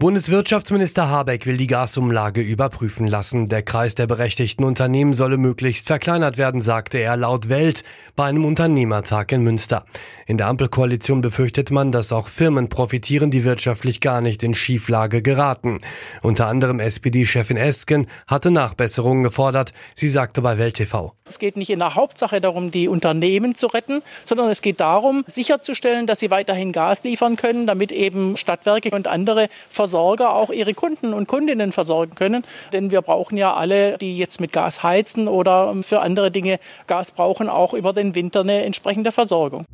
[0.00, 3.48] Bundeswirtschaftsminister Habeck will die Gasumlage überprüfen lassen.
[3.48, 7.84] Der Kreis der berechtigten Unternehmen solle möglichst verkleinert werden, sagte er laut Welt
[8.16, 9.84] bei einem Unternehmertag in Münster.
[10.26, 15.20] In der Ampelkoalition befürchtet man, dass auch Firmen profitieren, die wirtschaftlich gar nicht in Schieflage
[15.20, 15.80] geraten.
[16.22, 19.74] Unter anderem SPD-Chefin Esken hatte Nachbesserungen gefordert.
[19.94, 21.12] Sie sagte bei Welt TV.
[21.30, 25.22] Es geht nicht in der Hauptsache darum, die Unternehmen zu retten, sondern es geht darum,
[25.26, 29.48] sicherzustellen, dass sie weiterhin Gas liefern können, damit eben Stadtwerke und andere
[29.90, 32.44] Versorger auch ihre Kunden und Kundinnen versorgen können.
[32.72, 37.10] Denn wir brauchen ja alle, die jetzt mit Gas heizen oder für andere Dinge Gas
[37.10, 39.64] brauchen, auch über den Winter eine entsprechende Versorgung.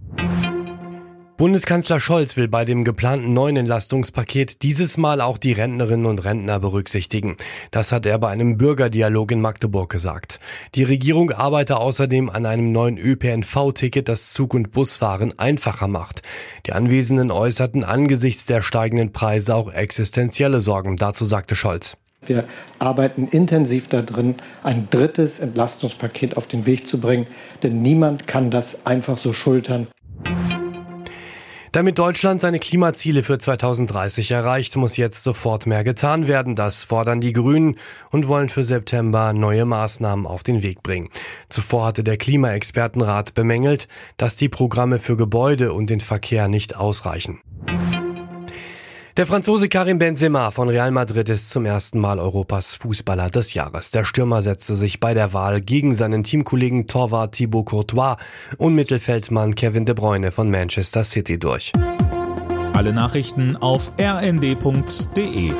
[1.36, 6.60] Bundeskanzler Scholz will bei dem geplanten neuen Entlastungspaket dieses Mal auch die Rentnerinnen und Rentner
[6.60, 7.36] berücksichtigen.
[7.70, 10.40] Das hat er bei einem Bürgerdialog in Magdeburg gesagt.
[10.74, 16.22] Die Regierung arbeite außerdem an einem neuen ÖPNV-Ticket, das Zug- und Busfahren einfacher macht.
[16.64, 20.96] Die Anwesenden äußerten angesichts der steigenden Preise auch existenzielle Sorgen.
[20.96, 21.98] Dazu sagte Scholz.
[22.24, 22.44] Wir
[22.78, 27.26] arbeiten intensiv darin, ein drittes Entlastungspaket auf den Weg zu bringen,
[27.62, 29.86] denn niemand kann das einfach so schultern.
[31.76, 36.56] Damit Deutschland seine Klimaziele für 2030 erreicht, muss jetzt sofort mehr getan werden.
[36.56, 37.76] Das fordern die Grünen
[38.10, 41.10] und wollen für September neue Maßnahmen auf den Weg bringen.
[41.50, 47.42] Zuvor hatte der Klimaexpertenrat bemängelt, dass die Programme für Gebäude und den Verkehr nicht ausreichen.
[49.16, 53.90] Der Franzose Karim Benzema von Real Madrid ist zum ersten Mal Europas Fußballer des Jahres.
[53.90, 58.18] Der Stürmer setzte sich bei der Wahl gegen seinen Teamkollegen Torwart Thibaut Courtois
[58.58, 61.72] und Mittelfeldmann Kevin De Bruyne von Manchester City durch.
[62.74, 65.52] Alle Nachrichten auf rnd.de